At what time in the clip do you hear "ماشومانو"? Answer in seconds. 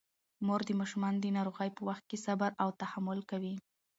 0.79-1.17